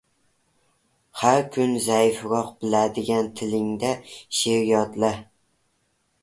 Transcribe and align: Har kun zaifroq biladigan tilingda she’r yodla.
Har 1.19 1.41
kun 1.57 1.75
zaifroq 1.87 2.49
biladigan 2.63 3.29
tilingda 3.41 3.93
she’r 4.39 4.67
yodla. 4.71 5.13